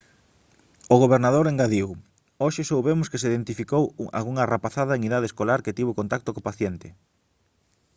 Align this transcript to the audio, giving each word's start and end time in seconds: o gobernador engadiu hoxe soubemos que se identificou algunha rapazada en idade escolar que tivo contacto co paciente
o 0.93 0.95
gobernador 1.03 1.45
engadiu 1.47 1.89
hoxe 2.43 2.61
soubemos 2.69 3.09
que 3.11 3.19
se 3.21 3.29
identificou 3.31 3.83
algunha 4.17 4.47
rapazada 4.53 4.95
en 4.95 5.01
idade 5.09 5.29
escolar 5.31 5.59
que 5.65 5.77
tivo 5.77 5.97
contacto 5.99 6.33
co 6.33 6.45
paciente 6.49 6.87